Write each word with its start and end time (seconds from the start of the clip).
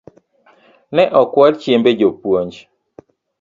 Ne 0.95 1.03
okwal 1.21 1.53
chiembe 1.61 1.91
jopuonj 1.99 2.53